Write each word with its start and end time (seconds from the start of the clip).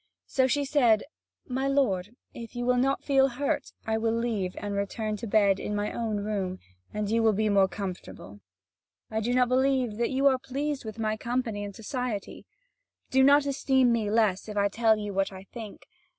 So 0.25 0.47
she 0.47 0.65
said: 0.65 1.03
"My 1.47 1.67
lord, 1.67 2.15
if 2.33 2.55
you 2.55 2.65
will 2.65 2.79
not 2.79 3.03
feel 3.03 3.27
hurt, 3.27 3.71
I 3.85 3.99
will 3.99 4.15
leave 4.15 4.55
and 4.57 4.73
return 4.73 5.15
to 5.17 5.27
bed 5.27 5.59
in 5.59 5.75
my 5.75 5.93
own 5.93 6.21
room, 6.23 6.57
and 6.91 7.07
you 7.07 7.21
will 7.21 7.33
be 7.33 7.49
more 7.49 7.67
comfortable. 7.67 8.39
I 9.11 9.19
do 9.19 9.31
not 9.35 9.47
believe 9.47 9.97
that 9.97 10.09
you 10.09 10.25
are 10.25 10.39
pleased 10.39 10.85
with 10.85 10.97
my 10.97 11.17
company 11.17 11.63
and 11.63 11.75
society. 11.75 12.47
Do 13.11 13.21
not 13.23 13.45
esteem 13.45 13.91
me 13.91 14.09
less 14.09 14.49
if 14.49 14.57
I 14.57 14.69
tell 14.69 14.97
you 14.97 15.13
what 15.13 15.31
I 15.31 15.43
think. 15.43 15.83